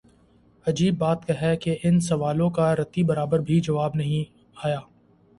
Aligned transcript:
عجیب 0.65 0.97
بات 0.97 1.29
ہے 1.41 1.55
کہ 1.57 1.75
ان 1.83 1.99
سوالوں 1.99 2.49
کا 2.49 2.75
رتی 2.75 3.03
برابر 3.03 3.39
بھی 3.39 3.59
جواب 3.59 3.95
نہیںآیا۔ 3.95 4.79